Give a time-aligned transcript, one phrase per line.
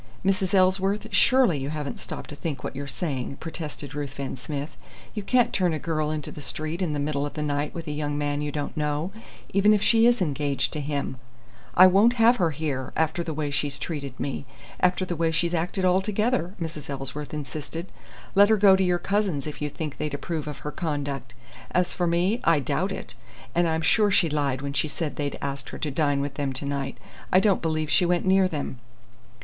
[0.25, 0.55] "Mrs.
[0.55, 4.75] Ellsworth, surely you haven't stopped to think what you're saying!" protested Ruthven Smith.
[5.13, 7.85] "You can't turn a girl into the street in the middle of the night with
[7.85, 9.11] a young man you don't know,
[9.53, 11.17] even if she is engaged to him."
[11.75, 14.47] "I won't have her here, after the way she's treated me
[14.79, 16.89] after the way she's acted altogether," Mrs.
[16.89, 17.91] Ellsworth insisted.
[18.33, 21.35] "Let her go to your cousins' if you think they'd approve of her conduct.
[21.69, 23.13] As for me, I doubt it.
[23.53, 26.53] And I'm sure she lied when she said they'd asked her to dine with them
[26.53, 26.97] to night.
[27.31, 28.79] I don't believe she went near them."